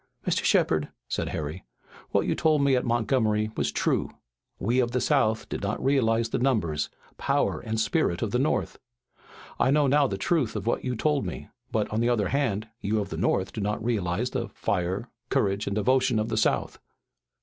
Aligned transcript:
"Mr. 0.25 0.43
Shepard," 0.43 0.89
said 1.07 1.29
Harry, 1.29 1.63
"what 2.09 2.25
you 2.25 2.33
told 2.33 2.63
me 2.63 2.75
at 2.75 2.83
Montgomery 2.83 3.51
was 3.55 3.71
true. 3.71 4.09
We 4.57 4.79
of 4.79 4.93
the 4.93 4.99
South 4.99 5.47
did 5.47 5.61
not 5.61 5.79
realize 5.85 6.29
the 6.29 6.39
numbers, 6.39 6.89
power 7.19 7.59
and 7.59 7.79
spirit 7.79 8.23
of 8.23 8.31
the 8.31 8.39
North. 8.39 8.79
I 9.59 9.69
know 9.69 9.85
now 9.85 10.07
the 10.07 10.17
truth 10.17 10.55
of 10.55 10.65
what 10.65 10.83
you 10.83 10.95
told 10.95 11.23
me, 11.23 11.49
but, 11.71 11.87
on 11.89 11.99
the 11.99 12.09
other 12.09 12.29
hand, 12.29 12.67
you 12.79 12.99
of 12.99 13.09
the 13.09 13.15
North 13.17 13.53
do 13.53 13.61
not 13.61 13.85
realize 13.85 14.31
the 14.31 14.49
fire, 14.49 15.07
courage 15.29 15.67
and 15.67 15.75
devotion 15.75 16.17
of 16.17 16.29
the 16.29 16.35
South." 16.37 16.79